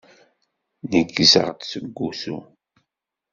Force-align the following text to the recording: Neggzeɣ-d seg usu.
Neggzeɣ-d 0.91 1.61
seg 1.69 1.95
usu. 2.07 2.37